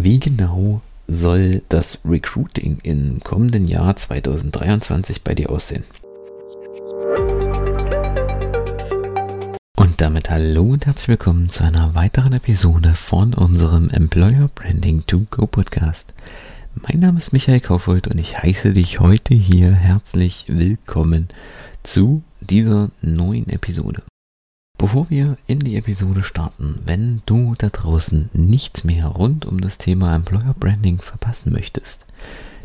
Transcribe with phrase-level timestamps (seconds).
[0.00, 5.82] Wie genau soll das Recruiting im kommenden Jahr 2023 bei dir aussehen?
[9.74, 15.26] Und damit hallo und herzlich willkommen zu einer weiteren Episode von unserem Employer Branding to
[15.32, 16.14] Go Podcast.
[16.76, 21.26] Mein Name ist Michael Kaufhold und ich heiße dich heute hier herzlich willkommen
[21.82, 24.04] zu dieser neuen Episode.
[24.78, 29.76] Bevor wir in die Episode starten, wenn du da draußen nichts mehr rund um das
[29.76, 32.06] Thema Employer Branding verpassen möchtest,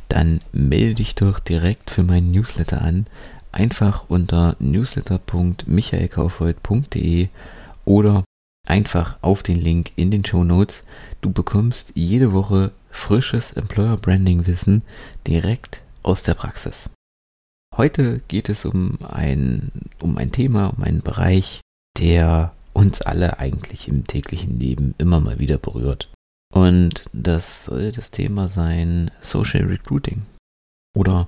[0.09, 3.08] dann melde dich doch direkt für meinen Newsletter an,
[3.52, 7.30] einfach unter newsletter.michaelkaufhold.de
[7.86, 8.23] oder
[8.67, 10.84] einfach auf den Link in den Show Notes.
[11.22, 14.84] Du bekommst jede Woche frisches Employer Branding Wissen
[15.25, 16.91] direkt aus der Praxis.
[17.75, 21.62] Heute geht es um ein, um ein Thema, um einen Bereich,
[21.97, 26.09] der uns alle eigentlich im täglichen Leben immer mal wieder berührt.
[26.53, 30.23] Und das soll das Thema sein Social Recruiting.
[30.95, 31.27] Oder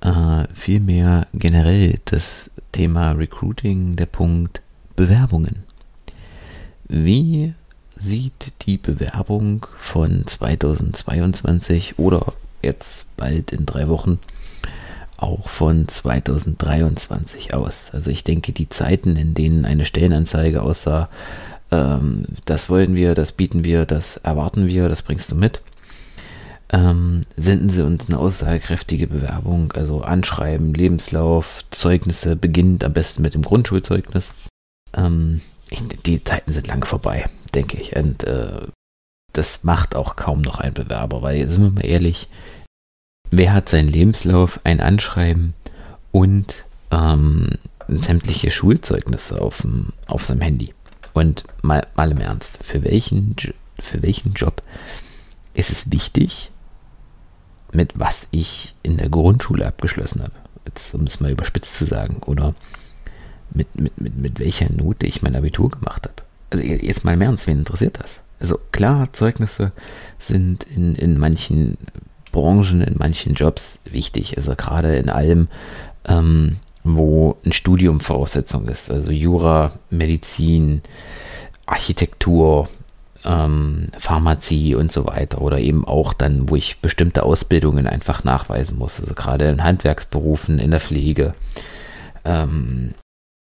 [0.00, 4.60] äh, vielmehr generell das Thema Recruiting, der Punkt
[4.96, 5.64] Bewerbungen.
[6.84, 7.54] Wie
[7.96, 14.18] sieht die Bewerbung von 2022 oder jetzt bald in drei Wochen
[15.22, 17.90] auch von 2023 aus.
[17.92, 21.08] Also ich denke, die Zeiten, in denen eine Stellenanzeige aussah,
[21.70, 25.60] ähm, das wollen wir, das bieten wir, das erwarten wir, das bringst du mit.
[26.72, 33.34] Ähm, senden Sie uns eine aussagekräftige Bewerbung, also Anschreiben, Lebenslauf, Zeugnisse, beginnt am besten mit
[33.34, 34.32] dem Grundschulzeugnis.
[34.94, 35.40] Ähm,
[36.06, 37.96] die Zeiten sind lang vorbei, denke ich.
[37.96, 38.68] Und äh,
[39.32, 42.28] das macht auch kaum noch ein Bewerber, weil, sind wir mal ehrlich,
[43.30, 45.54] Wer hat seinen Lebenslauf, ein Anschreiben
[46.10, 47.58] und ähm,
[47.88, 49.64] sämtliche Schulzeugnisse auf,
[50.06, 50.74] auf seinem Handy?
[51.12, 53.36] Und mal, mal im Ernst, für welchen,
[53.78, 54.62] für welchen Job
[55.54, 56.50] ist es wichtig,
[57.72, 60.32] mit was ich in der Grundschule abgeschlossen habe?
[60.66, 62.18] Jetzt, um es mal überspitzt zu sagen.
[62.26, 62.54] Oder
[63.50, 66.22] mit, mit, mit, mit welcher Note ich mein Abitur gemacht habe.
[66.50, 68.20] Also jetzt mal im Ernst, wen interessiert das?
[68.40, 69.72] Also klar, Zeugnisse
[70.18, 71.76] sind in, in manchen
[72.32, 74.36] Branchen, in manchen Jobs wichtig.
[74.36, 75.48] Also gerade in allem,
[76.06, 78.90] ähm, wo ein Studium Voraussetzung ist.
[78.90, 80.82] Also Jura, Medizin,
[81.66, 82.68] Architektur,
[83.24, 85.42] ähm, Pharmazie und so weiter.
[85.42, 89.00] Oder eben auch dann, wo ich bestimmte Ausbildungen einfach nachweisen muss.
[89.00, 91.34] Also gerade in Handwerksberufen, in der Pflege,
[92.24, 92.94] ähm,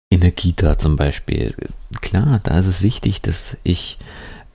[0.09, 1.55] in der Kita zum Beispiel.
[2.01, 3.97] Klar, da ist es wichtig, dass ich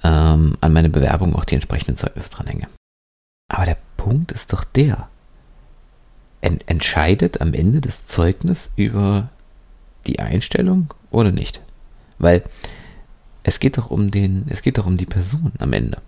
[0.04, 2.68] ähm, an meine Bewerbung auch die entsprechenden Zeugnisse dranhänge.
[3.48, 5.08] Aber der Punkt ist doch der.
[6.40, 9.30] En entscheidet am Ende das Zeugnis über
[10.06, 11.60] die Einstellung oder nicht?
[12.20, 12.44] Weil
[13.42, 15.98] es geht doch um den, es geht doch um die Person am Ende.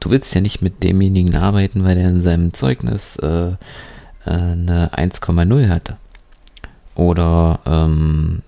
[0.00, 3.54] Du willst ja nicht mit demjenigen arbeiten, weil er in seinem Zeugnis äh, äh
[4.24, 5.98] eine 1,0 hatte.
[6.96, 8.42] Oder ähm,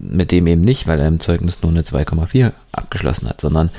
[0.00, 3.70] mit dem eben nicht, weil er im Zeugnis nur eine 2,4 abgeschlossen hat, sondern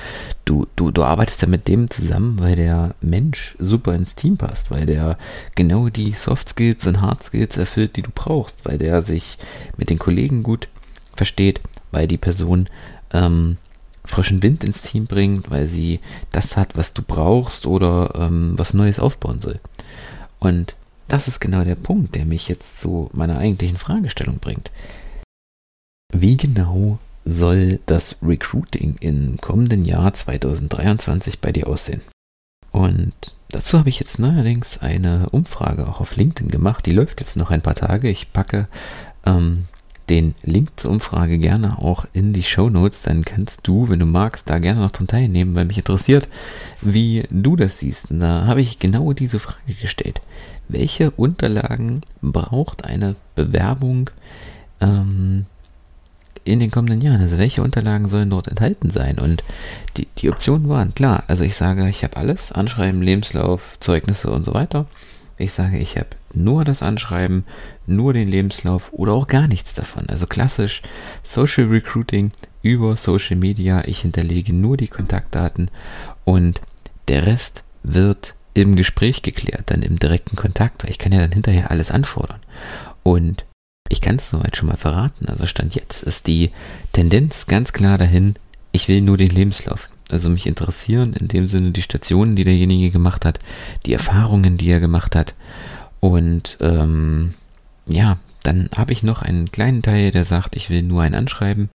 [0.45, 4.71] du, du, du arbeitest ja mit dem zusammen, weil der Mensch super ins Team passt,
[4.71, 5.17] weil der
[5.55, 9.37] genau die Soft Skills und Hard Skills erfüllt, die du brauchst, weil der sich
[9.77, 10.67] mit den Kollegen gut
[11.15, 11.61] versteht,
[11.91, 12.67] weil die Person
[13.11, 13.57] ähm,
[14.05, 15.99] frischen Wind ins Team bringt, weil sie
[16.31, 19.59] das hat, was du brauchst oder ähm, was Neues aufbauen soll.
[20.39, 20.75] Und
[21.07, 24.71] das ist genau der Punkt, der mich jetzt zu meiner eigentlichen Fragestellung bringt.
[26.21, 32.01] Wie genau soll das Recruiting im kommenden Jahr 2023 bei dir aussehen?
[32.71, 33.13] Und
[33.51, 36.85] dazu habe ich jetzt neuerdings eine Umfrage auch auf LinkedIn gemacht.
[36.85, 38.09] Die läuft jetzt noch ein paar Tage.
[38.09, 38.67] Ich packe
[39.25, 39.67] ähm,
[40.09, 43.03] den Link zur Umfrage gerne auch in die Show Notes.
[43.03, 46.27] Dann kannst du, wenn du magst, da gerne noch dran teilnehmen, weil mich interessiert,
[46.81, 48.11] wie du das siehst.
[48.11, 50.19] Und da habe ich genau diese Frage gestellt.
[50.67, 54.09] Welche Unterlagen braucht eine Bewerbung?
[54.81, 55.45] Ähm,
[56.49, 57.21] in den kommenden Jahren?
[57.21, 59.19] Also welche Unterlagen sollen dort enthalten sein?
[59.19, 59.43] Und
[59.97, 61.23] die, die Optionen waren klar.
[61.27, 64.85] Also ich sage, ich habe alles, Anschreiben, Lebenslauf, Zeugnisse und so weiter.
[65.37, 67.45] Ich sage, ich habe nur das Anschreiben,
[67.87, 70.09] nur den Lebenslauf oder auch gar nichts davon.
[70.09, 70.81] Also klassisch
[71.23, 72.31] Social Recruiting
[72.61, 73.83] über Social Media.
[73.85, 75.71] Ich hinterlege nur die Kontaktdaten
[76.25, 76.61] und
[77.07, 81.31] Der Rest wird im Gespräch geklärt, dann im direkten Kontakt, weil ich kann ja dann
[81.31, 82.39] hinterher alles anfordern.
[83.03, 83.45] Und
[83.89, 85.27] ich kann es soweit schon mal verraten.
[85.27, 86.51] Also Stand jetzt ist die
[86.93, 88.35] Tendenz ganz klar dahin,
[88.71, 89.89] ich will nur den Lebenslauf.
[90.11, 93.39] Also mich interessieren in dem Sinne die Stationen, die derjenige gemacht hat,
[93.85, 95.33] die Erfahrungen, die er gemacht hat.
[95.99, 97.33] Und ähm,
[97.87, 101.69] ja, dann habe ich noch einen kleinen Teil, der sagt, ich will nur ein Anschreiben.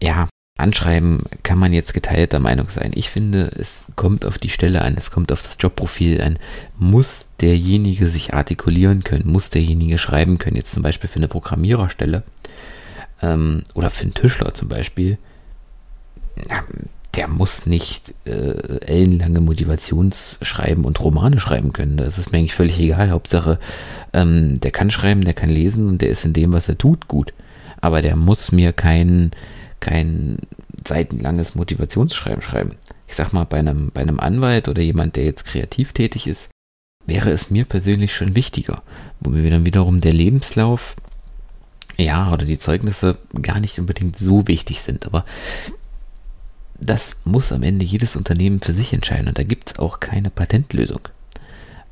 [0.00, 0.28] Ja,
[0.58, 2.90] Anschreiben kann man jetzt geteilter Meinung sein.
[2.96, 6.36] Ich finde, es kommt auf die Stelle an, es kommt auf das Jobprofil an.
[6.76, 9.30] Muss derjenige sich artikulieren können?
[9.30, 10.56] Muss derjenige schreiben können?
[10.56, 12.24] Jetzt zum Beispiel für eine Programmiererstelle
[13.22, 15.16] ähm, oder für einen Tischler zum Beispiel.
[17.14, 21.98] Der muss nicht äh, ellenlange Motivationsschreiben und Romane schreiben können.
[21.98, 23.10] Das ist mir eigentlich völlig egal.
[23.10, 23.60] Hauptsache,
[24.12, 27.06] ähm, der kann schreiben, der kann lesen und der ist in dem, was er tut,
[27.06, 27.32] gut.
[27.80, 29.30] Aber der muss mir keinen
[29.80, 30.38] kein
[30.86, 32.76] seitenlanges Motivationsschreiben schreiben.
[33.06, 36.50] Ich sag mal, bei einem, bei einem Anwalt oder jemand, der jetzt kreativ tätig ist,
[37.06, 38.82] wäre es mir persönlich schon wichtiger,
[39.20, 40.94] wo mir dann wiederum der Lebenslauf,
[41.96, 45.06] ja, oder die Zeugnisse gar nicht unbedingt so wichtig sind.
[45.06, 45.24] Aber
[46.80, 50.30] das muss am Ende jedes Unternehmen für sich entscheiden und da gibt es auch keine
[50.30, 51.08] Patentlösung.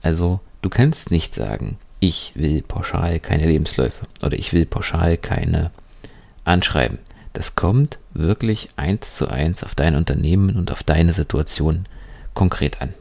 [0.02, 5.72] Also du kannst nicht sagen, ich will pauschal keine Lebensläufe oder ich will pauschal keine
[6.44, 7.00] Anschreiben.
[7.36, 11.84] Das kommt wirklich eins zu eins auf dein Unternehmen und auf deine Situation
[12.32, 12.94] konkret an.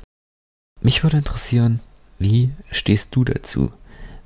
[0.82, 1.80] Mich würde interessieren,
[2.20, 3.72] wie stehst du dazu?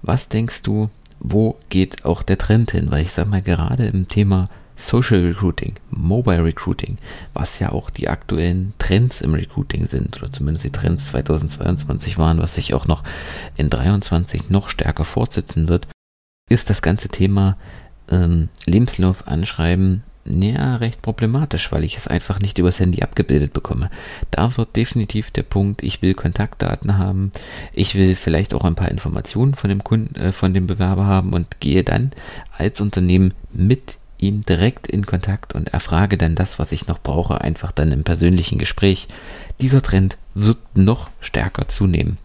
[0.02, 0.90] Was denkst du,
[1.20, 2.90] wo geht auch der Trend hin?
[2.90, 6.98] Weil ich sage mal, gerade im Thema Social Recruiting, Mobile Recruiting,
[7.36, 12.40] was ja auch die aktuellen Trends im Recruiting sind, oder zumindest die Trends 2022 waren,
[12.40, 13.04] was sich auch noch
[13.58, 15.88] in 2023 noch stärker fortsetzen wird,
[16.50, 17.58] ist das ganze Thema
[18.10, 23.90] ähm, Lebenslauf anschreiben, ja, recht problematisch, weil ich es einfach nicht übers Handy abgebildet bekomme.
[24.32, 27.32] Da wird definitiv der Punkt, ich will Kontaktdaten haben,
[27.74, 31.34] ich will vielleicht auch ein paar Informationen von dem Kunden, äh, von dem Bewerber haben
[31.34, 32.12] und gehe dann
[32.58, 37.42] als Unternehmen mit ihm direkt in Kontakt und erfrage dann das, was ich noch brauche,
[37.42, 39.08] einfach dann im persönlichen Gespräch.
[39.62, 42.18] Dieser Trend wird noch stärker zunehmen.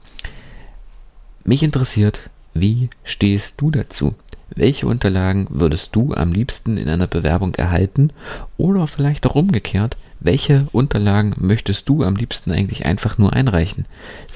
[1.45, 4.15] Mich interessiert, wie stehst du dazu?
[4.57, 8.13] Welche Unterlagen würdest du am liebsten in einer Bewerbung erhalten?
[8.57, 13.85] Oder vielleicht auch umgekehrt, welche Unterlagen möchtest du am liebsten eigentlich einfach nur einreichen?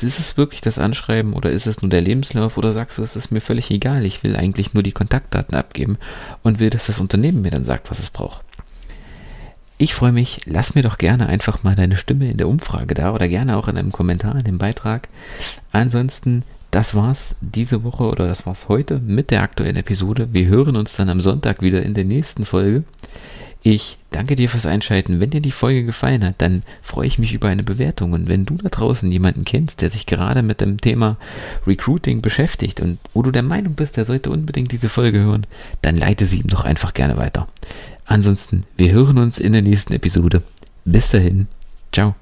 [0.00, 3.16] Ist es wirklich das Anschreiben oder ist es nur der Lebenslauf oder sagst du, es
[3.16, 5.96] ist mir völlig egal, ich will eigentlich nur die Kontaktdaten abgeben
[6.42, 8.42] und will, dass das Unternehmen mir dann sagt, was es braucht?
[9.80, 13.14] Ich freue mich, lass mir doch gerne einfach mal deine Stimme in der Umfrage da
[13.14, 15.08] oder gerne auch in einem Kommentar in dem Beitrag.
[15.70, 20.28] Ansonsten das war's diese Woche oder das war's heute mit der aktuellen Episode.
[20.32, 22.84] Wir hören uns dann am Sonntag wieder in der nächsten Folge.
[23.62, 25.20] Ich danke dir fürs Einschalten.
[25.20, 28.12] Wenn dir die Folge gefallen hat, dann freue ich mich über eine Bewertung.
[28.12, 31.16] Und wenn du da draußen jemanden kennst, der sich gerade mit dem Thema
[31.66, 35.46] Recruiting beschäftigt und wo du der Meinung bist, der sollte unbedingt diese Folge hören,
[35.82, 37.48] dann leite sie ihm doch einfach gerne weiter.
[38.06, 40.42] Ansonsten, wir hören uns in der nächsten Episode.
[40.84, 41.48] Bis dahin,
[41.92, 42.14] ciao.